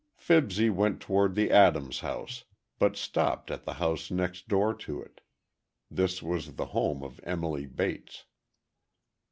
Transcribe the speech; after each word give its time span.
Fibsy 0.17 0.71
went 0.71 0.99
toward 0.99 1.35
the 1.35 1.51
Adams 1.51 1.99
house, 1.99 2.45
but 2.79 2.97
stopped 2.97 3.51
at 3.51 3.65
the 3.65 3.73
house 3.75 4.09
next 4.09 4.47
door 4.47 4.73
to 4.73 4.99
it. 4.99 5.21
This 5.91 6.23
was 6.23 6.55
the 6.55 6.65
home 6.73 7.03
of 7.03 7.19
Emily 7.21 7.67
Bates. 7.67 8.25